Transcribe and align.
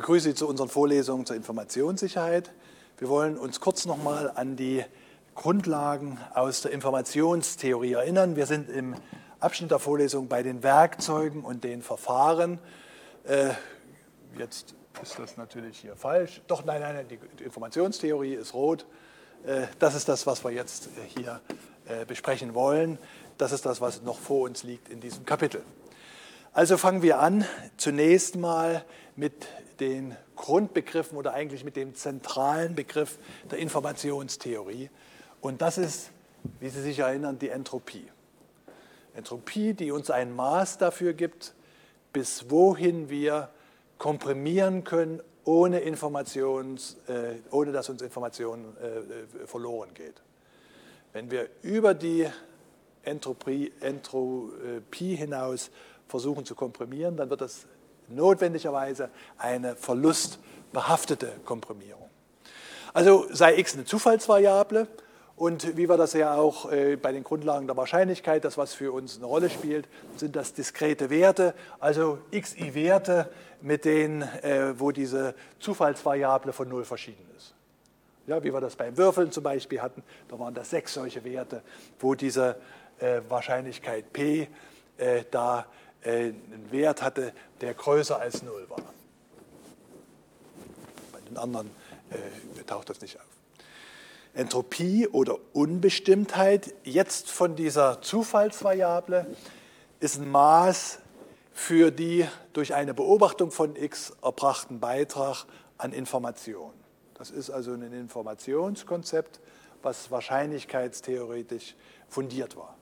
begrüße 0.00 0.30
Sie 0.30 0.34
zu 0.34 0.48
unseren 0.48 0.70
Vorlesungen 0.70 1.26
zur 1.26 1.36
Informationssicherheit. 1.36 2.52
Wir 2.96 3.10
wollen 3.10 3.36
uns 3.36 3.60
kurz 3.60 3.84
nochmal 3.84 4.32
an 4.34 4.56
die 4.56 4.82
Grundlagen 5.34 6.18
aus 6.32 6.62
der 6.62 6.70
Informationstheorie 6.70 7.92
erinnern. 7.92 8.34
Wir 8.34 8.46
sind 8.46 8.70
im 8.70 8.94
Abschnitt 9.40 9.70
der 9.70 9.78
Vorlesung 9.78 10.26
bei 10.26 10.42
den 10.42 10.62
Werkzeugen 10.62 11.44
und 11.44 11.64
den 11.64 11.82
Verfahren. 11.82 12.58
Äh, 13.24 13.50
jetzt 14.38 14.74
ist 15.02 15.18
das 15.18 15.36
natürlich 15.36 15.78
hier 15.78 15.94
falsch. 15.96 16.40
Doch, 16.46 16.64
nein, 16.64 16.80
nein, 16.80 17.04
die 17.06 17.44
Informationstheorie 17.44 18.32
ist 18.32 18.54
rot. 18.54 18.86
Äh, 19.44 19.66
das 19.80 19.94
ist 19.94 20.08
das, 20.08 20.26
was 20.26 20.42
wir 20.42 20.50
jetzt 20.50 20.86
äh, 20.86 20.90
hier 21.14 21.42
besprechen 22.06 22.54
wollen. 22.54 22.96
Das 23.36 23.52
ist 23.52 23.66
das, 23.66 23.82
was 23.82 24.00
noch 24.00 24.18
vor 24.18 24.48
uns 24.48 24.62
liegt 24.62 24.88
in 24.88 25.00
diesem 25.00 25.26
Kapitel. 25.26 25.62
Also 26.52 26.78
fangen 26.78 27.02
wir 27.02 27.20
an, 27.20 27.44
zunächst 27.76 28.36
mal 28.36 28.84
mit 29.14 29.46
den 29.80 30.16
Grundbegriffen 30.36 31.16
oder 31.16 31.32
eigentlich 31.32 31.64
mit 31.64 31.76
dem 31.76 31.94
zentralen 31.94 32.74
Begriff 32.74 33.18
der 33.50 33.58
Informationstheorie. 33.58 34.90
Und 35.40 35.62
das 35.62 35.78
ist, 35.78 36.10
wie 36.60 36.68
Sie 36.68 36.82
sich 36.82 36.98
erinnern, 36.98 37.38
die 37.38 37.48
Entropie. 37.48 38.06
Entropie, 39.14 39.74
die 39.74 39.90
uns 39.90 40.10
ein 40.10 40.34
Maß 40.34 40.78
dafür 40.78 41.14
gibt, 41.14 41.54
bis 42.12 42.50
wohin 42.50 43.08
wir 43.08 43.50
komprimieren 43.98 44.84
können, 44.84 45.22
ohne, 45.44 45.80
Informations, 45.80 46.96
äh, 47.08 47.36
ohne 47.50 47.72
dass 47.72 47.88
uns 47.88 48.02
Information 48.02 48.76
äh, 48.76 49.46
verloren 49.46 49.94
geht. 49.94 50.22
Wenn 51.12 51.30
wir 51.30 51.48
über 51.62 51.94
die 51.94 52.28
Entropie, 53.02 53.72
Entropie 53.80 55.16
hinaus 55.16 55.70
versuchen 56.06 56.44
zu 56.44 56.54
komprimieren, 56.54 57.16
dann 57.16 57.30
wird 57.30 57.40
das 57.40 57.66
notwendigerweise 58.10 59.10
eine 59.38 59.76
verlustbehaftete 59.76 61.32
Komprimierung. 61.44 62.10
Also 62.92 63.26
sei 63.30 63.56
x 63.58 63.74
eine 63.74 63.84
Zufallsvariable 63.84 64.88
und 65.40 65.76
wie 65.78 65.88
wir 65.88 65.96
das 65.96 66.12
ja 66.12 66.34
auch 66.34 66.70
äh, 66.70 66.96
bei 66.96 67.12
den 67.12 67.24
Grundlagen 67.24 67.66
der 67.66 67.74
Wahrscheinlichkeit, 67.74 68.44
das 68.44 68.58
was 68.58 68.74
für 68.74 68.92
uns 68.92 69.16
eine 69.16 69.24
Rolle 69.24 69.48
spielt, 69.48 69.88
sind 70.16 70.36
das 70.36 70.52
diskrete 70.52 71.08
Werte, 71.08 71.54
also 71.78 72.18
xi-Werte, 72.30 73.30
mit 73.62 73.86
denen, 73.86 74.20
äh, 74.20 74.78
wo 74.78 74.90
diese 74.90 75.34
Zufallsvariable 75.58 76.52
von 76.52 76.68
null 76.68 76.84
verschieden 76.84 77.24
ist. 77.38 77.54
Ja, 78.26 78.44
wie 78.44 78.52
wir 78.52 78.60
das 78.60 78.76
beim 78.76 78.98
Würfeln 78.98 79.32
zum 79.32 79.44
Beispiel 79.44 79.80
hatten, 79.80 80.02
da 80.28 80.38
waren 80.38 80.52
das 80.52 80.68
sechs 80.68 80.92
solche 80.92 81.24
Werte, 81.24 81.62
wo 81.98 82.14
diese 82.14 82.56
äh, 82.98 83.22
Wahrscheinlichkeit 83.28 84.12
p 84.12 84.48
da 85.30 85.64
einen 86.04 86.68
Wert 86.70 87.02
hatte, 87.02 87.32
der 87.60 87.74
größer 87.74 88.18
als 88.18 88.42
null 88.42 88.66
war. 88.68 88.82
Bei 91.12 91.20
den 91.28 91.36
anderen 91.36 91.70
taucht 92.66 92.90
das 92.90 93.00
nicht 93.00 93.18
auf. 93.18 93.26
Entropie 94.32 95.08
oder 95.08 95.38
Unbestimmtheit 95.52 96.72
jetzt 96.84 97.30
von 97.30 97.56
dieser 97.56 98.00
Zufallsvariable 98.00 99.26
ist 99.98 100.18
ein 100.18 100.30
Maß 100.30 101.00
für 101.52 101.90
die 101.90 102.26
durch 102.52 102.74
eine 102.74 102.94
Beobachtung 102.94 103.50
von 103.50 103.76
x 103.76 104.12
erbrachten 104.22 104.80
Beitrag 104.80 105.44
an 105.78 105.92
Information. 105.92 106.72
Das 107.14 107.30
ist 107.30 107.50
also 107.50 107.72
ein 107.72 107.92
Informationskonzept, 107.92 109.40
was 109.82 110.10
wahrscheinlichkeitstheoretisch 110.10 111.74
fundiert 112.08 112.56
war. 112.56 112.76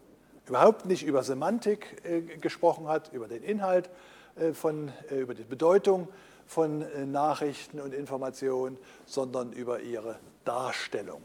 Überhaupt 0.49 0.87
nicht 0.87 1.05
über 1.05 1.23
Semantik 1.23 2.03
äh, 2.05 2.21
gesprochen 2.39 2.89
hat, 2.89 3.13
über 3.13 3.29
den 3.29 3.43
Inhalt 3.43 3.91
äh, 4.37 4.53
von, 4.53 4.91
äh, 5.11 5.17
über 5.17 5.35
die 5.35 5.43
Bedeutung 5.43 6.09
von 6.47 6.83
äh, 6.83 7.05
Nachrichten 7.05 7.81
und 7.81 7.93
Informationen, 7.93 8.79
sondern 9.05 9.53
über 9.53 9.81
ihre 9.81 10.19
Darstellung. 10.45 11.23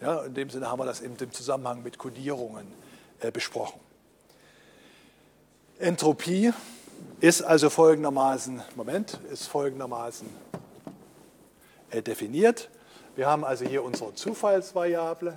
Ja, 0.00 0.22
in 0.24 0.34
dem 0.34 0.50
Sinne 0.50 0.70
haben 0.70 0.78
wir 0.80 0.86
das 0.86 1.00
im 1.00 1.16
Zusammenhang 1.30 1.82
mit 1.82 1.98
Kodierungen 1.98 2.66
äh, 3.20 3.30
besprochen. 3.30 3.80
Entropie 5.78 6.52
ist 7.20 7.42
also 7.42 7.68
folgendermaßen, 7.68 8.62
Moment, 8.76 9.20
ist 9.30 9.46
folgendermaßen 9.46 10.28
äh, 11.90 12.00
definiert. 12.00 12.70
Wir 13.14 13.26
haben 13.26 13.44
also 13.44 13.66
hier 13.66 13.82
unsere 13.82 14.14
Zufallsvariable 14.14 15.36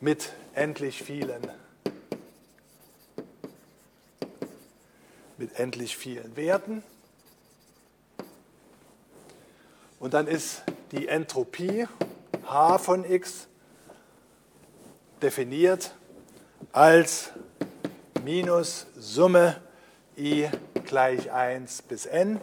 mit 0.00 0.32
endlich 0.54 1.02
vielen 1.02 1.42
mit 5.40 5.58
endlich 5.58 5.96
vielen 5.96 6.36
Werten. 6.36 6.82
Und 9.98 10.12
dann 10.12 10.26
ist 10.26 10.62
die 10.92 11.08
Entropie 11.08 11.88
h 12.44 12.78
von 12.78 13.10
x 13.10 13.48
definiert 15.22 15.94
als 16.72 17.30
minus 18.22 18.86
Summe 18.96 19.62
i 20.16 20.48
gleich 20.84 21.32
1 21.32 21.82
bis 21.82 22.04
n 22.04 22.38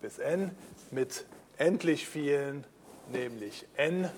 bis 0.00 0.18
n 0.18 0.52
mit 0.92 1.24
endlich 1.56 2.06
vielen, 2.06 2.64
nämlich 3.12 3.66
n 3.76 4.10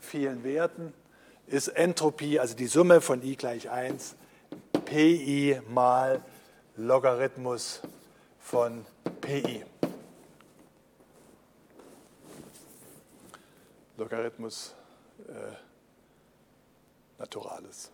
vielen 0.00 0.44
Werten, 0.44 0.92
ist 1.46 1.68
Entropie, 1.68 2.38
also 2.38 2.54
die 2.54 2.66
Summe 2.66 3.00
von 3.00 3.22
i 3.22 3.36
gleich 3.36 3.70
1, 3.70 4.16
pi 4.84 5.60
mal 5.68 6.22
Logarithmus 6.76 7.82
von 8.38 8.84
pi. 9.20 9.64
Logarithmus 13.96 14.74
äh, 15.28 15.32
Naturalis. 17.18 17.90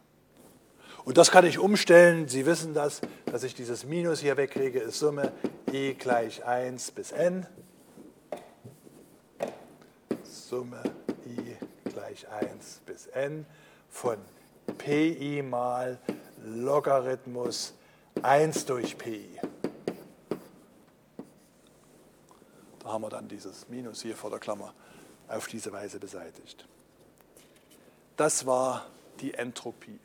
Und 1.05 1.19
das 1.19 1.31
kann 1.31 1.45
ich 1.47 1.59
umstellen. 1.59 2.29
Sie 2.29 2.47
wissen 2.47 2.75
das, 2.75 3.01
dass 3.27 3.43
ich 3.43 3.55
dieses 3.55 3.85
Minus 3.85 4.21
hier 4.21 4.37
wegkriege, 4.37 4.81
ist 4.81 4.99
Summe 4.99 5.33
e 5.73 5.95
gleich 5.95 6.45
1 6.45 6.93
bis 6.93 7.13
n. 7.13 7.47
Summe 10.55 10.81
i 11.27 11.57
gleich 11.91 12.29
1 12.29 12.83
bis 12.87 13.09
n 13.09 13.45
von 13.89 14.19
pi 14.79 15.43
mal 15.43 15.99
Logarithmus 16.45 17.75
1 18.23 18.65
durch 18.67 18.97
pi. 18.97 19.29
Da 22.79 22.89
haben 22.89 23.03
wir 23.03 23.09
dann 23.09 23.27
dieses 23.27 23.69
Minus 23.69 24.03
hier 24.03 24.15
vor 24.15 24.31
der 24.31 24.39
Klammer 24.39 24.73
auf 25.27 25.49
diese 25.49 25.73
Weise 25.73 25.99
beseitigt. 25.99 26.65
Das 28.17 28.47
war 28.47 28.87
die 29.19 29.35
Entropie. 29.35 29.99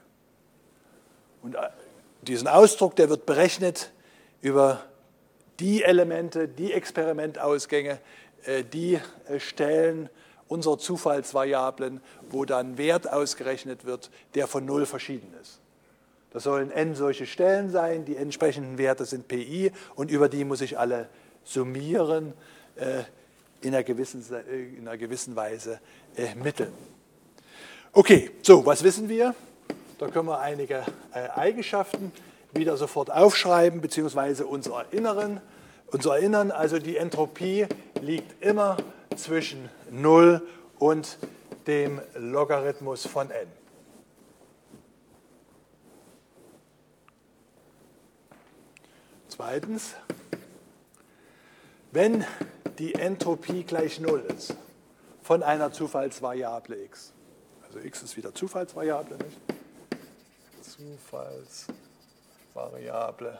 Und 1.43 1.53
äh, 1.53 1.69
diesen 2.23 2.47
Ausdruck, 2.47 2.95
der 2.95 3.07
wird 3.09 3.27
berechnet 3.27 3.91
über 4.41 4.83
die 5.59 5.83
Elemente, 5.83 6.47
die 6.47 6.73
Experimentausgänge, 6.73 7.99
äh, 8.45 8.63
die 8.63 8.99
äh, 9.27 9.39
Stellen 9.39 10.09
unserer 10.49 10.77
Zufallsvariablen, 10.77 12.01
wo 12.29 12.43
dann 12.43 12.77
Wert 12.77 13.09
ausgerechnet 13.09 13.85
wird, 13.85 14.09
der 14.35 14.47
von 14.47 14.65
Null 14.65 14.85
verschieden 14.85 15.33
ist. 15.41 15.61
Das 16.31 16.43
sollen 16.43 16.69
n 16.71 16.95
solche 16.95 17.25
Stellen 17.25 17.71
sein, 17.71 18.05
die 18.05 18.17
entsprechenden 18.17 18.77
Werte 18.77 19.05
sind 19.05 19.27
pi 19.27 19.71
und 19.95 20.11
über 20.11 20.27
die 20.27 20.43
muss 20.43 20.61
ich 20.61 20.77
alle 20.77 21.07
summieren 21.43 22.33
äh, 22.75 23.03
in 23.61 23.73
einer 23.73 23.83
gewissen, 23.83 24.23
äh, 24.31 24.77
in 24.77 24.87
einer 24.87 24.97
gewissen 24.97 25.35
Weise 25.35 25.79
äh, 26.15 26.35
mitteln. 26.35 26.73
Okay, 27.93 28.31
so, 28.41 28.66
was 28.66 28.83
wissen 28.83 29.09
wir? 29.09 29.33
Da 29.97 30.07
können 30.07 30.27
wir 30.27 30.39
einige 30.39 30.85
Eigenschaften 31.11 32.13
wieder 32.53 32.78
sofort 32.78 33.11
aufschreiben, 33.11 33.81
beziehungsweise 33.81 34.45
uns 34.45 34.67
erinnern. 34.67 35.41
Uns 35.87 36.05
erinnern, 36.05 36.52
also 36.52 36.79
die 36.79 36.95
Entropie 36.95 37.66
liegt 37.99 38.41
immer 38.41 38.78
zwischen 39.23 39.69
0 39.91 40.41
und 40.77 41.17
dem 41.67 42.01
Logarithmus 42.16 43.05
von 43.05 43.29
n. 43.29 43.47
Zweitens, 49.27 49.95
wenn 51.91 52.25
die 52.77 52.95
Entropie 52.95 53.63
gleich 53.63 53.99
0 53.99 54.25
ist 54.35 54.55
von 55.21 55.43
einer 55.43 55.71
Zufallsvariable 55.71 56.83
x. 56.83 57.13
Also 57.67 57.79
x 57.79 58.03
ist 58.03 58.17
wieder 58.17 58.33
Zufallsvariable, 58.33 59.17
nicht? 59.17 59.37
Zufallsvariable. 60.61 63.39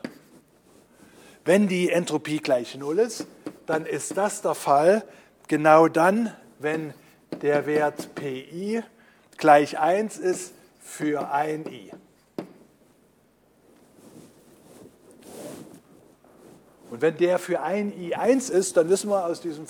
Wenn 1.46 1.68
die 1.68 1.90
Entropie 1.90 2.38
gleich 2.38 2.76
0 2.76 3.00
ist, 3.00 3.26
dann 3.66 3.86
ist 3.86 4.16
das 4.18 4.42
der 4.42 4.56
Fall 4.56 5.04
Genau 5.50 5.88
dann, 5.88 6.36
wenn 6.60 6.94
der 7.42 7.66
Wert 7.66 8.14
pi 8.14 8.84
gleich 9.36 9.80
1 9.80 10.20
ist 10.20 10.54
für 10.80 11.32
ein 11.32 11.66
i. 11.66 11.90
Und 16.92 17.02
wenn 17.02 17.18
der 17.18 17.40
für 17.40 17.64
ein 17.64 17.92
i 18.00 18.14
1 18.14 18.52
ist, 18.52 18.78
dann 18.78 18.90
wissen 18.90 19.10
wir 19.10 19.26
aus 19.26 19.42
diesem 19.42 19.66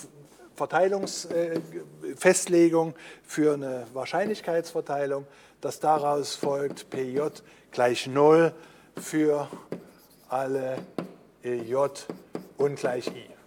Verteilungsfestlegung 0.54 2.90
äh, 2.90 2.96
für 3.24 3.54
eine 3.54 3.88
Wahrscheinlichkeitsverteilung, 3.94 5.26
dass 5.62 5.80
daraus 5.80 6.36
folgt 6.36 6.90
PJ 6.90 7.22
gleich 7.72 8.06
0 8.06 8.52
für 8.98 9.48
alle 10.28 10.80
j 11.42 12.06
ungleich 12.58 13.08
I. 13.08 13.39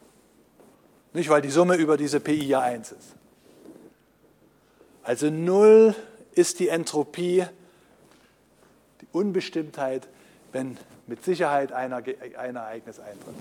Nicht, 1.15 1.29
weil 1.29 1.43
die 1.43 1.51
Summe 1.51 1.77
über 1.77 1.97
diese 1.97 2.21
PI 2.21 2.47
ja 2.47 2.61
1 2.61 2.93
ist. 2.93 3.09
Also 5.03 5.31
0 5.31 5.95
ist 6.35 6.59
die 6.59 6.69
Entropie, 6.69 7.45
die 9.01 9.07
Unbestimmtheit, 9.13 10.09
wenn 10.53 10.79
mit 11.07 11.25
Sicherheit 11.25 11.73
ein 11.73 11.93
Ereignis 11.93 13.01
eintritt. 13.01 13.35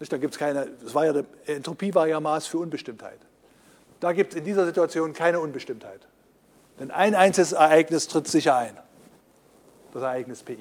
Nicht, 0.00 0.12
da 0.12 0.18
gibt 0.18 0.34
es 0.34 0.38
keine, 0.38 0.68
das 0.82 0.94
war 0.94 1.06
ja, 1.06 1.22
Entropie 1.46 1.94
war 1.94 2.06
ja 2.06 2.20
Maß 2.20 2.46
für 2.46 2.58
Unbestimmtheit. 2.58 3.18
Da 4.00 4.12
gibt 4.12 4.32
es 4.32 4.38
in 4.38 4.44
dieser 4.44 4.66
Situation 4.66 5.12
keine 5.12 5.40
Unbestimmtheit. 5.40 6.06
Denn 6.78 6.90
ein 6.90 7.14
einziges 7.14 7.52
Ereignis 7.52 8.06
tritt 8.06 8.28
sicher 8.28 8.56
ein. 8.56 8.76
Das 9.92 10.02
Ereignis 10.02 10.42
PI. 10.42 10.58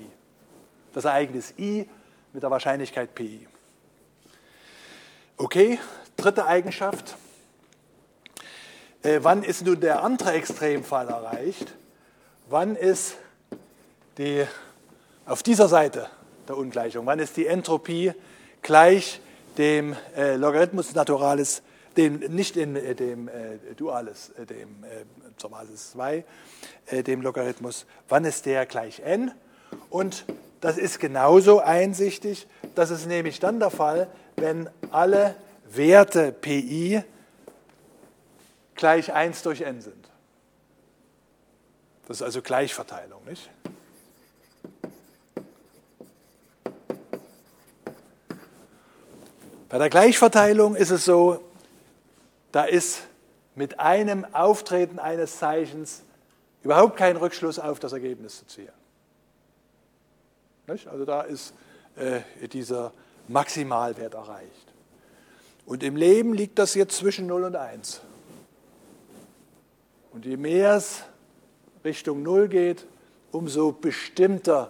Das 0.94 1.06
Ereignis 1.06 1.54
I 1.60 1.88
mit 2.34 2.42
der 2.42 2.50
Wahrscheinlichkeit 2.50 3.14
PI. 3.14 3.48
Okay, 5.40 5.78
dritte 6.16 6.48
Eigenschaft. 6.48 7.16
Äh, 9.04 9.20
wann 9.22 9.44
ist 9.44 9.64
nun 9.64 9.80
der 9.80 10.02
andere 10.02 10.32
Extremfall 10.32 11.10
erreicht? 11.10 11.76
Wann 12.50 12.76
ist 12.76 13.18
die, 14.18 14.48
auf 15.28 15.44
dieser 15.44 15.68
Seite 15.68 16.10
der 16.48 16.58
Ungleichung, 16.58 17.06
wann 17.06 17.20
ist 17.20 17.38
die 17.38 17.46
Entropie 17.46 18.14
gleich 18.64 19.22
dem 19.60 19.96
äh, 20.16 20.38
Logarithmus 20.38 20.96
Naturalis, 20.96 21.62
dem, 21.98 22.18
nicht 22.18 22.58
in 22.58 22.76
äh, 22.76 22.96
dem 22.96 23.28
äh, 23.28 23.60
Dualis, 23.76 24.32
äh, 24.40 24.46
dem 24.48 24.84
äh, 24.86 25.06
zur 25.38 25.52
Basis 25.52 25.92
2, 25.92 26.26
äh, 26.88 27.04
dem 27.04 27.22
Logarithmus, 27.22 27.86
wann 28.10 28.26
ist 28.26 28.48
der 28.48 28.66
gleich 28.66 29.02
n? 29.02 29.32
Und 29.92 30.26
das 30.62 30.78
ist 30.78 31.00
genauso 31.00 31.60
einsichtig, 31.60 32.48
das 32.76 32.90
ist 32.90 33.06
nämlich 33.06 33.40
dann 33.40 33.60
der 33.60 33.70
Fall, 33.70 34.08
wenn 34.36 34.70
alle 34.92 35.36
Werte 35.66 36.32
pi 36.32 37.04
gleich 38.76 39.14
1 39.14 39.44
durch 39.44 39.62
n 39.62 39.82
sind. 39.82 40.10
Das 42.08 42.18
ist 42.18 42.24
also 42.24 42.42
Gleichverteilung, 42.42 43.24
nicht? 43.26 43.50
Bei 49.70 49.78
der 49.78 49.90
Gleichverteilung 49.90 50.76
ist 50.76 50.92
es 50.92 51.04
so, 51.04 51.44
da 52.54 52.64
ist 52.64 53.02
mit 53.56 53.80
einem 53.80 54.24
Auftreten 54.34 54.98
eines 54.98 55.40
Zeichens 55.40 56.04
überhaupt 56.64 56.96
kein 56.96 57.18
Rückschluss 57.18 57.60
auf 57.60 57.80
das 57.80 57.92
Ergebnis 57.92 58.40
zu 58.40 58.48
ziehen. 58.48 58.77
Nicht? 60.68 60.88
Also 60.88 61.06
da 61.06 61.22
ist 61.22 61.54
äh, 61.96 62.20
dieser 62.50 62.92
Maximalwert 63.30 64.14
erreicht. 64.14 64.68
Und 65.66 65.82
im 65.82 65.96
Leben 65.96 66.34
liegt 66.34 66.60
das 66.60 66.74
jetzt 66.76 66.98
zwischen 66.98 67.26
0 67.28 67.46
und 67.46 67.56
1. 67.56 68.02
Und 70.12 70.26
je 70.26 70.36
mehr 70.36 70.76
es 70.76 71.04
Richtung 71.86 72.22
0 72.22 72.50
geht, 72.50 72.86
umso 73.32 73.72
bestimmter 73.72 74.70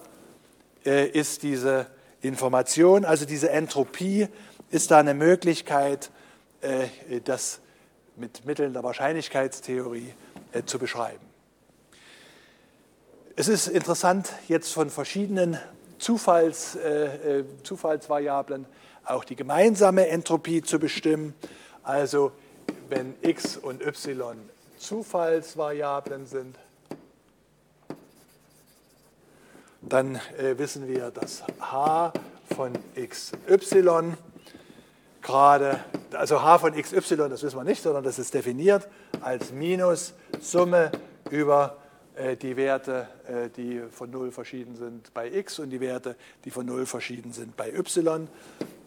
äh, 0.86 1.08
ist 1.08 1.42
diese 1.42 1.88
Information, 2.22 3.04
also 3.04 3.26
diese 3.26 3.50
Entropie, 3.50 4.28
ist 4.70 4.92
da 4.92 5.00
eine 5.00 5.14
Möglichkeit, 5.14 6.12
äh, 6.62 7.22
das 7.24 7.60
mit 8.16 8.46
Mitteln 8.46 8.74
der 8.74 8.84
Wahrscheinlichkeitstheorie 8.84 10.14
äh, 10.52 10.64
zu 10.64 10.78
beschreiben. 10.78 11.26
Es 13.36 13.48
ist 13.48 13.68
interessant, 13.68 14.34
jetzt 14.48 14.74
von 14.74 14.90
verschiedenen 14.90 15.60
Zufalls, 15.98 16.76
äh, 16.76 17.44
Zufallsvariablen 17.64 18.66
auch 19.06 19.24
die 19.24 19.36
gemeinsame 19.36 20.08
Entropie 20.08 20.62
zu 20.62 20.80
bestimmen. 20.80 21.34
Also 21.84 22.32
wenn 22.90 23.16
x 23.22 23.58
und 23.58 23.82
y 23.82 24.38
Zufallsvariablen 24.78 26.28
sind, 26.28 26.58
dann 29.82 30.16
äh, 30.38 30.58
wissen 30.58 30.88
wir, 30.88 31.12
dass 31.12 31.44
h 31.60 32.14
von 32.56 32.74
xy 32.96 33.38
gerade, 35.22 35.80
also 36.12 36.42
h 36.42 36.60
von 36.60 36.74
xy, 36.74 37.16
das 37.18 37.44
wissen 37.44 37.58
wir 37.58 37.64
nicht, 37.64 37.82
sondern 37.82 38.04
das 38.04 38.20
ist 38.20 38.34
definiert 38.34 38.88
als 39.22 39.52
Minus 39.52 40.14
Summe 40.42 40.92
über 41.30 41.78
äh, 41.84 41.87
die 42.42 42.58
Werte, 42.58 43.08
äh, 43.28 43.50
die 43.50 43.82
von 43.92 44.10
0 44.10 44.32
verschieden 44.32 44.76
sind 44.76 45.14
bei 45.14 45.32
x 45.32 45.60
und 45.60 45.70
die 45.70 45.80
Werte, 45.80 46.16
die 46.46 46.52
von 46.52 46.66
0 46.66 46.86
verschieden 46.86 47.32
sind 47.32 47.56
bei 47.56 47.72
y, 47.72 48.28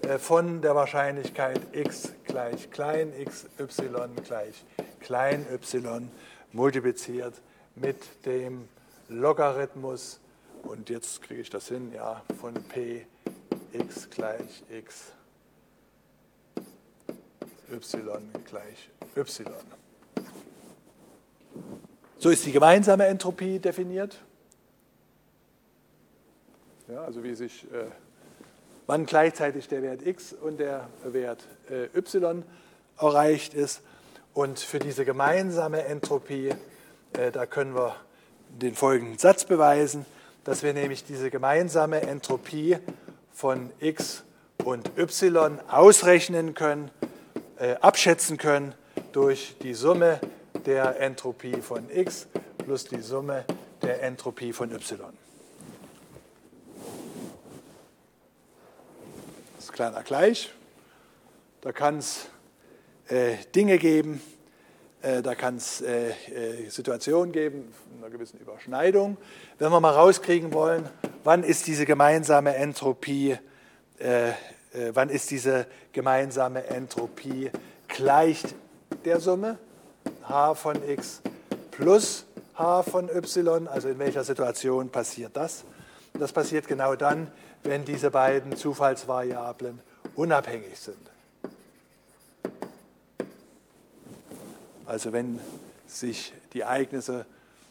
äh, 0.02 0.18
von 0.18 0.60
der 0.62 0.74
Wahrscheinlichkeit 0.74 1.60
x 1.72 2.12
gleich 2.24 2.70
klein 2.70 3.12
xy 3.12 3.88
gleich 4.24 4.64
klein 5.00 5.46
y 5.52 6.10
multipliziert 6.52 7.34
mit 7.76 7.98
dem 8.26 8.68
Logarithmus, 9.08 10.20
und 10.62 10.90
jetzt 10.90 11.22
kriege 11.22 11.40
ich 11.40 11.50
das 11.50 11.68
hin, 11.68 11.92
ja, 11.92 12.22
von 12.40 12.54
p 12.54 13.06
x 13.72 14.08
gleich 14.10 14.62
x 14.70 15.12
y 17.70 18.30
gleich 18.44 18.90
y. 19.16 19.79
So 22.22 22.28
ist 22.28 22.44
die 22.44 22.52
gemeinsame 22.52 23.06
Entropie 23.06 23.58
definiert. 23.58 24.18
Ja, 26.86 27.02
also 27.04 27.24
wie 27.24 27.34
sich, 27.34 27.64
äh, 27.72 27.86
wann 28.86 29.06
gleichzeitig 29.06 29.68
der 29.68 29.80
Wert 29.80 30.06
x 30.06 30.34
und 30.34 30.60
der 30.60 30.86
Wert 31.02 31.42
äh, 31.70 31.86
y 31.96 32.42
erreicht 32.98 33.54
ist. 33.54 33.80
Und 34.34 34.58
für 34.58 34.78
diese 34.78 35.06
gemeinsame 35.06 35.86
Entropie, 35.86 36.52
äh, 37.14 37.30
da 37.32 37.46
können 37.46 37.74
wir 37.74 37.96
den 38.50 38.74
folgenden 38.74 39.16
Satz 39.16 39.46
beweisen, 39.46 40.04
dass 40.44 40.62
wir 40.62 40.74
nämlich 40.74 41.04
diese 41.04 41.30
gemeinsame 41.30 42.02
Entropie 42.02 42.76
von 43.32 43.70
x 43.80 44.24
und 44.62 44.90
y 44.98 45.58
ausrechnen 45.70 46.52
können 46.52 46.90
äh, 47.56 47.76
abschätzen 47.80 48.36
können 48.36 48.74
durch 49.12 49.56
die 49.62 49.72
Summe 49.72 50.20
der 50.66 51.00
Entropie 51.00 51.60
von 51.60 51.90
x 51.90 52.26
plus 52.58 52.84
die 52.84 53.00
Summe 53.00 53.44
der 53.82 54.02
Entropie 54.02 54.52
von 54.52 54.70
y. 54.70 54.98
Das 59.56 59.64
ist 59.64 59.70
ein 59.70 59.74
kleiner 59.74 60.02
Gleich. 60.02 60.52
Da 61.60 61.72
kann 61.72 61.98
es 61.98 62.26
äh, 63.08 63.36
Dinge 63.54 63.78
geben, 63.78 64.22
äh, 65.02 65.22
da 65.22 65.34
kann 65.34 65.56
es 65.56 65.80
äh, 65.80 66.10
äh, 66.10 66.68
Situationen 66.68 67.32
geben, 67.32 67.72
einer 67.98 68.10
gewissen 68.10 68.38
Überschneidung. 68.40 69.16
Wenn 69.58 69.70
wir 69.70 69.80
mal 69.80 69.94
rauskriegen 69.94 70.52
wollen, 70.52 70.88
wann 71.24 71.42
ist 71.42 71.66
diese 71.66 71.84
gemeinsame 71.84 72.54
Entropie 72.54 73.36
äh, 73.98 74.32
äh, 74.72 74.92
wann 74.94 75.08
ist 75.08 75.30
diese 75.30 75.66
gemeinsame 75.92 76.64
Entropie 76.66 77.50
gleich 77.88 78.42
der 79.04 79.20
Summe 79.20 79.58
h 80.28 80.54
von 80.54 80.76
x 80.88 81.20
plus 81.70 82.24
h 82.54 82.82
von 82.82 83.08
y, 83.08 83.68
also 83.68 83.88
in 83.88 83.98
welcher 83.98 84.24
Situation 84.24 84.88
passiert 84.88 85.36
das? 85.36 85.64
Das 86.14 86.32
passiert 86.32 86.66
genau 86.66 86.96
dann, 86.96 87.30
wenn 87.62 87.84
diese 87.84 88.10
beiden 88.10 88.56
Zufallsvariablen 88.56 89.80
unabhängig 90.16 90.78
sind. 90.78 91.10
Also 94.86 95.12
wenn 95.12 95.38
sich 95.86 96.32
die 96.52 96.60
Ereignisse, 96.60 97.24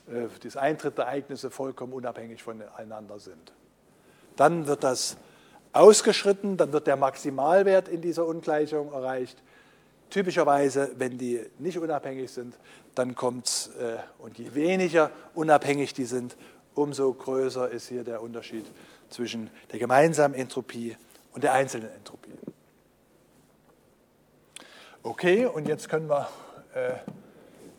äh, 0.07 0.27
das 0.41 0.55
Eintritt 0.55 0.97
der 0.97 1.05
Ereignisse 1.05 1.49
vollkommen 1.49 1.93
unabhängig 1.93 2.41
voneinander 2.41 3.19
sind. 3.19 3.51
Dann 4.35 4.67
wird 4.67 4.83
das 4.83 5.17
ausgeschritten, 5.73 6.57
dann 6.57 6.71
wird 6.71 6.87
der 6.87 6.95
Maximalwert 6.95 7.87
in 7.89 8.01
dieser 8.01 8.25
Ungleichung 8.25 8.93
erreicht. 8.93 9.37
Typischerweise, 10.09 10.91
wenn 10.97 11.17
die 11.17 11.39
nicht 11.59 11.77
unabhängig 11.77 12.31
sind, 12.31 12.55
dann 12.95 13.15
kommt 13.15 13.47
es, 13.47 13.67
äh, 13.79 13.97
und 14.17 14.37
je 14.37 14.53
weniger 14.55 15.11
unabhängig 15.35 15.93
die 15.93 16.05
sind, 16.05 16.35
umso 16.73 17.13
größer 17.13 17.69
ist 17.69 17.89
hier 17.89 18.03
der 18.03 18.21
Unterschied 18.21 18.65
zwischen 19.09 19.49
der 19.71 19.79
gemeinsamen 19.79 20.33
Entropie 20.33 20.97
und 21.33 21.43
der 21.43 21.53
einzelnen 21.53 21.89
Entropie. 21.91 22.33
Okay, 25.03 25.45
und 25.45 25.67
jetzt 25.67 25.89
können 25.89 26.09
wir 26.09 26.27
äh, 26.75 26.89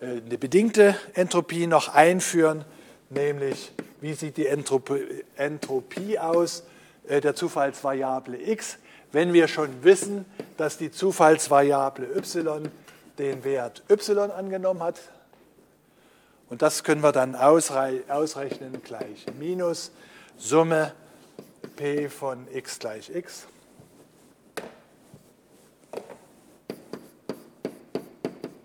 äh 0.04 0.22
eine 0.25 0.38
bedingte 0.38 0.96
Entropie 1.14 1.66
noch 1.66 1.94
einführen, 1.94 2.64
nämlich 3.10 3.72
wie 4.00 4.14
sieht 4.14 4.37
die 4.37 4.46
Entropie, 4.46 6.18
aus, 6.18 6.64
äh, 7.06 7.20
der 7.20 7.34
Zufallsvariable 7.34 8.38
x, 8.50 8.78
wenn 9.12 9.33
wir 9.33 9.49
schon 9.49 9.83
wissen, 9.83 10.25
dass 10.57 10.79
die 10.79 10.90
Zufallsvariable 10.90 12.07
y 12.07 12.71
den 13.19 13.45
Wert 13.45 13.83
y 13.88 14.19
angenommen 14.31 14.83
hat. 14.83 15.00
Und 16.49 16.62
das 16.62 16.83
können 16.85 17.02
wir 17.02 17.12
dann 17.12 17.35
ausrechnen 17.37 18.83
gleich 18.83 19.26
minus 19.38 19.93
Summe 20.37 20.93
p 21.76 22.09
von 22.09 22.47
x 22.52 22.79
gleich 22.79 23.11
x. 23.14 23.47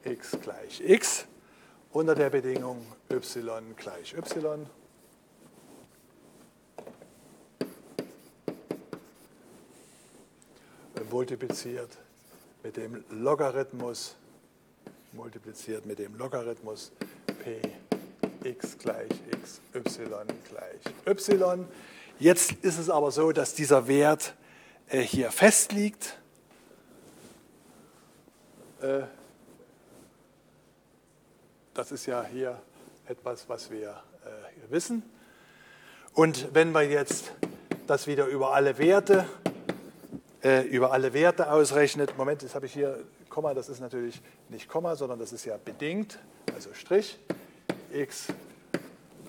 x 0.04 0.38
gleich 0.42 0.82
x 0.86 1.25
unter 1.92 2.16
der 2.16 2.30
Bedingung 2.30 2.86
y 3.10 3.75
gleich 3.75 4.14
y. 4.14 4.68
multipliziert 11.15 11.98
mit 12.62 12.75
dem 12.75 13.05
Logarithmus 13.10 14.15
multipliziert 15.13 15.86
mit 15.86 15.98
dem 15.98 16.13
Logarithmus 16.17 16.91
p 17.41 17.62
x 18.43 18.77
gleich 18.77 19.10
x, 19.31 19.62
y 19.74 20.27
gleich 20.50 20.81
y. 21.07 21.65
Jetzt 22.19 22.51
ist 22.63 22.77
es 22.77 22.89
aber 22.89 23.12
so, 23.12 23.31
dass 23.31 23.53
dieser 23.53 23.88
Wert 23.88 24.34
äh, 24.89 25.00
hier 25.00 25.31
fest 25.31 25.72
liegt. 25.72 26.17
Äh, 28.81 29.03
das 31.75 31.93
ist 31.93 32.07
ja 32.07 32.25
hier 32.25 32.62
etwas, 33.07 33.48
was 33.48 33.72
wir 33.72 34.03
äh, 34.25 34.69
wissen. 34.69 35.01
Und 36.13 36.53
wenn 36.53 36.74
wir 36.74 36.84
jetzt 36.84 37.31
das 37.88 38.05
wieder 38.05 38.25
über 38.25 38.53
alle 38.53 38.77
Werte, 38.77 39.25
äh, 40.46 40.62
über 40.62 40.92
alle 40.92 41.14
Werte 41.14 41.52
ausrechnet, 41.52 42.16
Moment, 42.18 42.44
jetzt 42.44 42.54
habe 42.54 42.68
ich 42.68 42.74
hier 42.74 43.00
Komma, 43.30 43.56
das 43.56 43.68
ist 43.68 43.80
natürlich 43.80 44.22
nicht 44.50 44.68
Komma, 44.68 44.96
sondern 44.96 45.18
das 45.18 45.34
ist 45.34 45.44
ja 45.44 45.58
bedingt, 45.58 46.20
also 46.54 46.70
Strich, 46.74 47.18
x, 47.92 48.28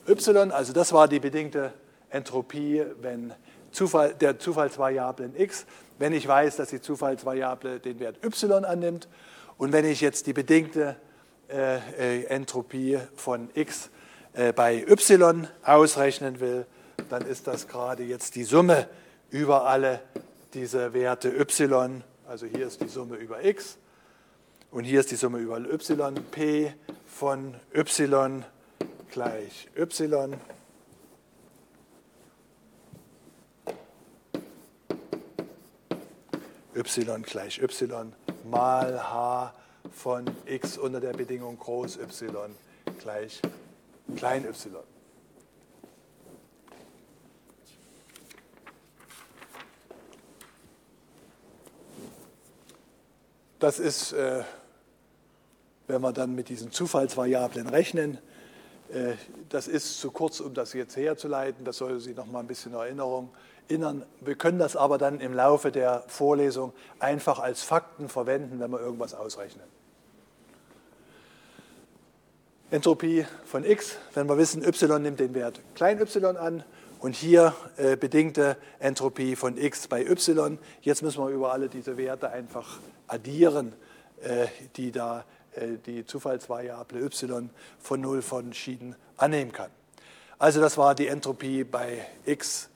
y, 0.06 0.52
also 0.52 0.74
das 0.74 0.92
war 0.92 1.08
die 1.08 1.18
bedingte 1.18 1.72
Entropie, 2.10 2.84
wenn 3.00 3.32
Zufall, 3.70 4.14
der 4.14 4.38
Zufallsvariablen 4.38 5.34
x, 5.40 5.64
wenn 5.98 6.12
ich 6.12 6.28
weiß, 6.28 6.56
dass 6.56 6.68
die 6.68 6.82
Zufallsvariable 6.82 7.80
den 7.80 7.98
Wert 7.98 8.22
y 8.22 8.66
annimmt 8.66 9.08
und 9.56 9.72
wenn 9.72 9.86
ich 9.86 10.02
jetzt 10.02 10.26
die 10.26 10.34
bedingte 10.34 10.96
äh, 11.48 11.78
äh, 11.98 12.24
Entropie 12.24 12.98
von 13.14 13.48
x 13.54 13.88
äh, 14.34 14.52
bei 14.52 14.82
y 14.86 15.48
ausrechnen 15.64 16.40
will, 16.40 16.66
dann 17.08 17.22
ist 17.22 17.46
das 17.46 17.68
gerade 17.68 18.02
jetzt 18.02 18.34
die 18.34 18.44
Summe 18.44 18.86
über 19.30 19.64
alle 19.64 20.00
diese 20.54 20.92
Werte 20.92 21.28
y. 21.28 22.02
Also 22.26 22.46
hier 22.46 22.66
ist 22.66 22.80
die 22.80 22.88
Summe 22.88 23.16
über 23.16 23.44
x 23.44 23.78
und 24.70 24.84
hier 24.84 25.00
ist 25.00 25.10
die 25.10 25.16
Summe 25.16 25.38
über 25.38 25.58
y. 25.58 26.14
p 26.30 26.72
von 27.06 27.54
y 27.72 28.44
gleich 29.10 29.68
y. 29.76 30.38
y 36.74 37.22
gleich 37.22 37.60
y 37.62 38.12
mal 38.44 38.98
h 38.98 39.54
von 39.90 40.24
x 40.46 40.78
unter 40.78 41.00
der 41.00 41.12
Bedingung 41.12 41.58
groß 41.58 41.96
y 41.96 42.54
gleich 42.98 43.40
klein 44.16 44.44
y. 44.44 44.95
Das 53.66 53.80
ist, 53.80 54.12
äh, 54.12 54.44
wenn 55.88 56.00
wir 56.00 56.12
dann 56.12 56.36
mit 56.36 56.50
diesen 56.50 56.70
Zufallsvariablen 56.70 57.66
rechnen, 57.66 58.18
äh, 58.90 59.14
das 59.48 59.66
ist 59.66 59.98
zu 59.98 60.12
kurz, 60.12 60.38
um 60.38 60.54
das 60.54 60.72
jetzt 60.72 60.96
herzuleiten. 60.96 61.64
Das 61.64 61.78
soll 61.78 61.98
Sie 61.98 62.14
noch 62.14 62.26
mal 62.26 62.38
ein 62.38 62.46
bisschen 62.46 62.74
in 62.74 62.78
Erinnerung 62.78 63.30
erinnern. 63.68 64.06
Wir 64.20 64.36
können 64.36 64.60
das 64.60 64.76
aber 64.76 64.98
dann 64.98 65.18
im 65.18 65.34
Laufe 65.34 65.72
der 65.72 66.04
Vorlesung 66.06 66.74
einfach 67.00 67.40
als 67.40 67.62
Fakten 67.62 68.08
verwenden, 68.08 68.60
wenn 68.60 68.70
wir 68.70 68.78
irgendwas 68.78 69.14
ausrechnen. 69.14 69.66
Entropie 72.70 73.26
von 73.46 73.64
x, 73.64 73.96
wenn 74.14 74.28
wir 74.28 74.38
wissen, 74.38 74.62
y 74.62 75.02
nimmt 75.02 75.18
den 75.18 75.34
Wert 75.34 75.60
klein 75.74 76.00
y 76.00 76.36
an 76.36 76.62
und 77.00 77.14
hier 77.14 77.54
äh, 77.76 77.96
bedingte 77.96 78.56
Entropie 78.78 79.36
von 79.36 79.56
x 79.56 79.88
bei 79.88 80.04
y. 80.04 80.58
Jetzt 80.80 81.02
müssen 81.02 81.22
wir 81.22 81.30
über 81.30 81.52
alle 81.52 81.68
diese 81.68 81.96
Werte 81.96 82.30
einfach 82.30 82.80
addieren, 83.06 83.72
äh, 84.22 84.46
die 84.76 84.92
da 84.92 85.24
äh, 85.54 85.76
die 85.84 86.04
Zufallsvariable 86.04 87.00
y 87.00 87.50
von 87.78 88.00
0 88.00 88.22
von 88.22 88.52
Schieden 88.52 88.96
annehmen 89.16 89.52
kann. 89.52 89.70
Also 90.38 90.60
das 90.60 90.76
war 90.76 90.94
die 90.94 91.06
Entropie 91.06 91.64
bei 91.64 92.06
x 92.24 92.70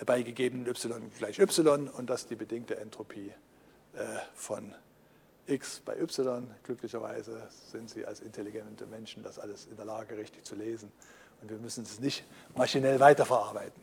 äh, 0.00 0.04
bei 0.04 0.22
gegebenen 0.22 0.66
y 0.66 1.10
gleich 1.18 1.38
y 1.38 1.88
und 1.88 2.10
das 2.10 2.26
die 2.26 2.36
bedingte 2.36 2.76
Entropie 2.78 3.32
äh, 3.94 4.02
von 4.34 4.74
x 5.46 5.80
bei 5.84 5.98
y. 6.00 6.50
Glücklicherweise 6.64 7.48
sind 7.70 7.88
Sie 7.88 8.04
als 8.04 8.20
intelligente 8.20 8.86
Menschen 8.86 9.22
das 9.22 9.38
alles 9.38 9.66
in 9.66 9.76
der 9.76 9.84
Lage, 9.84 10.16
richtig 10.16 10.44
zu 10.44 10.54
lesen. 10.54 10.90
Und 11.42 11.50
wir 11.50 11.58
müssen 11.58 11.84
es 11.84 12.00
nicht 12.00 12.24
maschinell 12.54 13.00
weiterverarbeiten. 13.00 13.80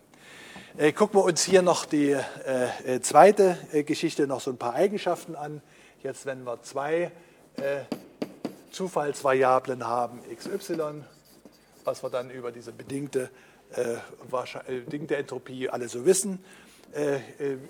Äh, 0.77 0.91
gucken 0.91 1.19
wir 1.19 1.23
uns 1.23 1.43
hier 1.43 1.61
noch 1.61 1.85
die 1.85 2.11
äh, 2.11 2.95
äh 2.95 3.01
zweite 3.01 3.57
Geschichte, 3.85 4.27
noch 4.27 4.41
so 4.41 4.51
ein 4.51 4.57
paar 4.57 4.73
Eigenschaften 4.73 5.35
an. 5.35 5.61
Jetzt, 6.01 6.25
wenn 6.25 6.43
wir 6.43 6.61
zwei 6.63 7.11
Zufallsvariablen 8.71 9.85
haben, 9.85 10.19
x, 10.31 10.47
y, 10.47 11.05
was 11.85 12.03
wir 12.03 12.09
dann 12.09 12.29
über 12.31 12.51
diese 12.51 12.71
bedingte, 12.73 13.29
bedingte 14.67 15.15
Entropie 15.15 15.69
alle 15.69 15.87
so 15.87 16.03
wissen, 16.05 16.43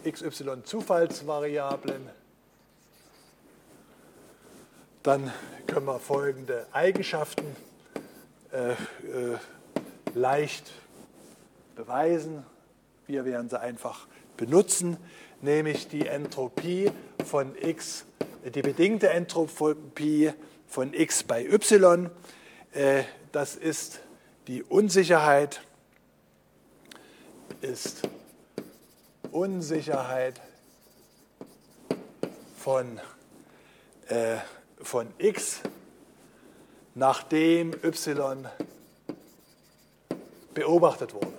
x, 0.03 0.21
y 0.23 0.63
Zufallsvariablen, 0.63 2.09
dann 5.03 5.31
können 5.67 5.85
wir 5.85 5.99
folgende 5.99 6.65
Eigenschaften 6.71 7.45
äh, 8.53 8.71
äh, 8.71 8.75
leicht 10.13 10.71
beweisen. 11.75 12.45
Wir 13.07 13.25
werden 13.25 13.49
sie 13.49 13.59
einfach 13.59 14.07
benutzen, 14.37 14.97
nämlich 15.41 15.87
die 15.87 16.07
Entropie 16.07 16.91
von 17.25 17.55
x, 17.59 18.05
die 18.43 18.61
bedingte 18.61 19.09
Entropie 19.09 20.31
von 20.67 20.93
x 20.93 21.23
bei 21.23 21.45
y. 21.45 22.09
Äh, 22.73 23.03
das 23.31 23.55
ist 23.55 23.99
die 24.47 24.63
Unsicherheit, 24.63 25.61
ist 27.61 28.01
Unsicherheit 29.31 30.41
von 32.57 32.99
äh, 34.07 34.37
von 34.83 35.07
x, 35.17 35.61
nachdem 36.93 37.73
y 37.83 38.47
beobachtet 40.53 41.13
wurde. 41.13 41.33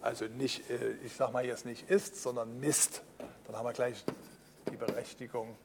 Also 0.00 0.26
nicht, 0.26 0.68
äh, 0.70 0.92
ich 1.04 1.14
sage 1.14 1.32
mal 1.32 1.46
jetzt 1.46 1.64
nicht 1.64 1.88
ist, 1.90 2.22
sondern 2.22 2.60
misst. 2.60 3.02
Dann 3.46 3.56
haben 3.56 3.64
wir 3.64 3.72
gleich 3.72 4.04
die 4.70 4.76
Berechtigung, 4.76 5.56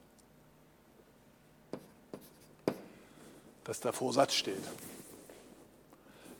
dass 3.64 3.80
der 3.80 3.92
Vorsatz 3.92 4.34
steht. 4.34 4.62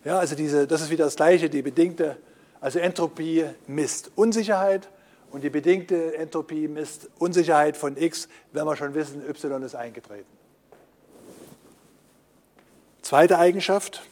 Ja, 0.05 0.19
also 0.19 0.35
diese, 0.35 0.67
das 0.67 0.81
ist 0.81 0.91
wieder 0.91 1.05
das 1.05 1.17
Gleiche, 1.17 1.51
die 1.51 1.61
bedingte 1.61 2.17
also 2.61 2.79
Entropie 2.79 3.47
misst 3.67 4.11
Unsicherheit 4.17 4.89
und 5.31 5.45
die 5.45 5.51
bedingte 5.51 6.17
Entropie 6.17 6.69
misst 6.69 7.09
Unsicherheit 7.19 7.77
von 7.77 7.97
x, 7.97 8.29
wenn 8.53 8.65
wir 8.65 8.77
schon 8.77 8.95
wissen, 8.95 9.23
y 9.23 9.63
ist 9.63 9.75
eingetreten. 9.75 10.27
Zweite 13.03 13.39
Eigenschaft, 13.39 14.03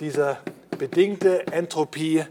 diese 0.00 0.38
bedingte 0.76 1.46
Entropie 1.48 2.24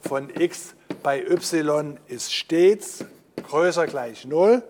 von 0.00 0.30
x 0.30 0.74
bei 1.02 1.22
y 1.22 1.98
ist 2.08 2.32
stets 2.32 3.04
größer 3.48 3.86
gleich 3.86 4.24
0. 4.24 4.62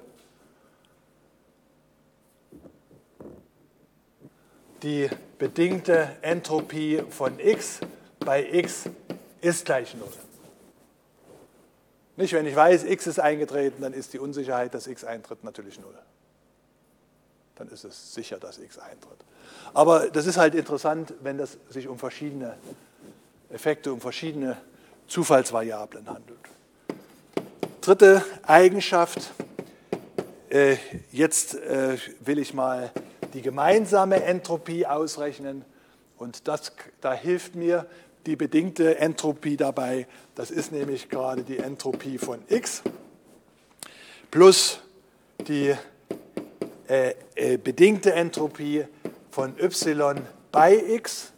Die 4.82 5.08
bedingte 5.38 6.16
Entropie 6.22 7.02
von 7.10 7.38
x 7.40 7.80
bei 8.20 8.46
x 8.52 8.84
ist 9.40 9.66
gleich 9.66 9.94
0. 9.94 10.08
Nicht, 12.18 12.32
wenn 12.32 12.46
ich 12.46 12.56
weiß, 12.56 12.82
x 12.82 13.06
ist 13.06 13.20
eingetreten, 13.20 13.80
dann 13.80 13.92
ist 13.92 14.12
die 14.12 14.18
Unsicherheit, 14.18 14.74
dass 14.74 14.88
x 14.88 15.04
eintritt, 15.04 15.44
natürlich 15.44 15.78
0. 15.78 15.94
dann 17.54 17.68
ist 17.68 17.84
es 17.84 18.12
sicher, 18.12 18.40
dass 18.40 18.58
x 18.58 18.76
eintritt. 18.76 19.18
Aber 19.72 20.10
das 20.10 20.26
ist 20.26 20.36
halt 20.36 20.56
interessant, 20.56 21.14
wenn 21.22 21.38
es 21.38 21.58
sich 21.70 21.86
um 21.86 21.96
verschiedene 21.96 22.56
Effekte, 23.50 23.92
um 23.92 24.00
verschiedene 24.00 24.56
Zufallsvariablen 25.06 26.08
handelt. 26.08 26.40
Dritte 27.82 28.24
Eigenschaft, 28.42 29.30
äh, 30.50 30.76
jetzt 31.12 31.54
äh, 31.54 31.98
will 32.18 32.40
ich 32.40 32.52
mal 32.52 32.90
die 33.32 33.42
gemeinsame 33.42 34.24
Entropie 34.24 34.86
ausrechnen 34.86 35.64
und 36.16 36.48
das, 36.48 36.72
da 37.00 37.12
hilft 37.12 37.54
mir 37.54 37.86
die 38.26 38.36
bedingte 38.36 38.98
Entropie 38.98 39.56
dabei. 39.56 40.06
Das 40.34 40.50
ist 40.50 40.72
nämlich 40.72 41.08
gerade 41.08 41.42
die 41.42 41.58
Entropie 41.58 42.18
von 42.18 42.40
x 42.48 42.82
plus 44.30 44.80
die 45.46 45.74
äh, 46.88 47.14
äh, 47.34 47.56
bedingte 47.56 48.12
Entropie 48.12 48.84
von 49.30 49.54
y 49.58 50.20
bei 50.52 50.74
x. 50.74 51.32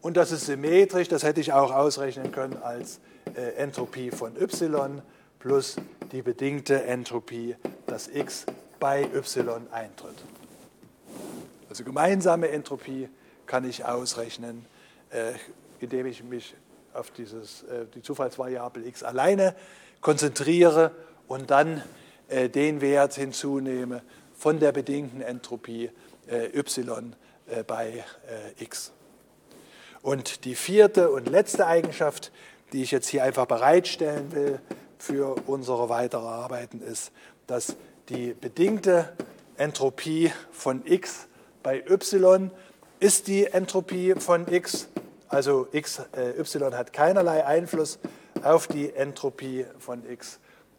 Und 0.00 0.16
das 0.16 0.32
ist 0.32 0.46
symmetrisch, 0.46 1.08
das 1.08 1.22
hätte 1.22 1.40
ich 1.40 1.52
auch 1.52 1.72
ausrechnen 1.72 2.32
können 2.32 2.56
als 2.62 3.00
äh, 3.34 3.54
Entropie 3.56 4.10
von 4.10 4.36
y 4.40 5.02
plus 5.38 5.76
die 6.12 6.22
bedingte 6.22 6.84
Entropie, 6.84 7.56
dass 7.86 8.08
x 8.08 8.46
bei 8.80 9.02
y 9.02 9.66
eintritt. 9.70 10.16
Also 11.68 11.84
gemeinsame 11.84 12.48
Entropie 12.48 13.08
kann 13.46 13.68
ich 13.68 13.84
ausrechnen, 13.84 14.64
äh, 15.10 15.32
indem 15.84 16.06
ich 16.06 16.22
mich 16.22 16.54
auf 16.92 17.10
dieses, 17.10 17.62
äh, 17.64 17.86
die 17.94 18.02
Zufallsvariable 18.02 18.86
x 18.86 19.02
alleine 19.02 19.54
konzentriere 20.00 20.92
und 21.28 21.50
dann 21.50 21.82
äh, 22.28 22.48
den 22.48 22.80
Wert 22.80 23.14
hinzunehme 23.14 24.02
von 24.34 24.58
der 24.58 24.72
bedingten 24.72 25.20
Entropie 25.20 25.90
y 26.54 27.14
bei 27.66 28.02
x. 28.58 28.92
Und 30.00 30.46
die 30.46 30.54
vierte 30.54 31.10
und 31.10 31.28
letzte 31.28 31.66
Eigenschaft, 31.66 32.32
die 32.72 32.82
ich 32.82 32.90
jetzt 32.90 33.08
hier 33.08 33.22
einfach 33.22 33.46
bereitstellen 33.46 34.32
will 34.32 34.60
für 34.98 35.36
unsere 35.46 35.90
weitere 35.90 36.26
Arbeiten, 36.26 36.80
ist, 36.80 37.12
dass 37.46 37.76
die 38.08 38.32
bedingte 38.32 39.12
Entropie 39.56 40.32
von 40.50 40.82
x 40.86 41.28
bei 41.62 41.84
y 41.88 42.50
ist 43.00 43.26
die 43.26 43.46
Entropie 43.46 44.14
von 44.14 44.46
x, 44.52 44.88
also 45.34 45.68
x, 45.72 46.00
äh, 46.16 46.38
y 46.38 46.74
hat 46.74 46.92
keinerlei 46.92 47.44
Einfluss 47.44 47.98
auf 48.42 48.66
die 48.66 48.94
Entropie 48.94 49.66
von 49.78 50.08
x. 50.08 50.38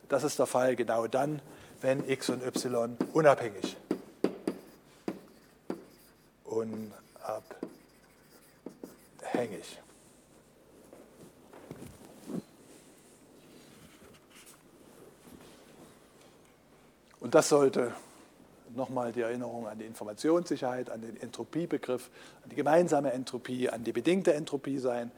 Das 0.10 0.24
ist 0.24 0.40
der 0.40 0.46
Fall 0.46 0.76
genau 0.76 1.08
dann, 1.08 1.42
wenn 1.82 2.08
x 2.08 2.30
und 2.30 2.44
y 2.44 2.98
unabhängig 3.14 3.78
unabhängig. 9.26 9.82
Und 17.20 17.34
das 17.34 17.50
sollte 17.50 17.94
nochmal 18.76 19.12
die 19.12 19.22
Erinnerung 19.22 19.68
an 19.68 19.80
die 19.80 19.86
Informationssicherheit, 19.86 20.90
an 20.90 21.02
den 21.02 21.20
Entropiebegriff, 21.22 22.10
an 22.44 22.50
die 22.50 22.56
gemeinsame 22.56 23.12
Entropie, 23.12 23.70
an 23.70 23.84
die 23.84 23.92
bedingte 23.92 24.34
Entropie 24.34 24.80
sein. 24.80 25.12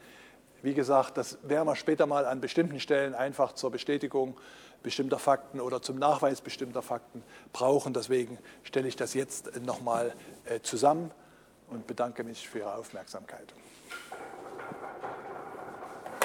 Wie 0.62 0.74
gesagt, 0.74 1.16
das 1.16 1.38
werden 1.42 1.66
wir 1.66 1.76
später 1.76 2.06
mal 2.06 2.26
an 2.26 2.40
bestimmten 2.40 2.80
Stellen 2.80 3.14
einfach 3.14 3.52
zur 3.52 3.70
Bestätigung 3.70 4.36
bestimmter 4.82 5.18
Fakten 5.18 5.60
oder 5.60 5.82
zum 5.82 5.98
Nachweis 5.98 6.40
bestimmter 6.40 6.82
Fakten 6.82 7.22
brauchen. 7.52 7.92
Deswegen 7.92 8.38
stelle 8.62 8.88
ich 8.88 8.96
das 8.96 9.14
jetzt 9.14 9.60
nochmal 9.62 10.14
äh, 10.44 10.60
zusammen 10.60 11.10
und 11.68 11.86
bedanke 11.86 12.24
mich 12.24 12.48
für 12.48 12.58
Ihre 12.58 12.74
Aufmerksamkeit. 12.74 13.54